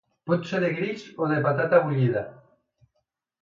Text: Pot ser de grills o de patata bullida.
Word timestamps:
Pot 0.29 0.45
ser 0.51 0.61
de 0.63 0.71
grills 0.79 1.03
o 1.25 1.29
de 1.33 1.37
patata 1.43 1.83
bullida. 1.85 2.25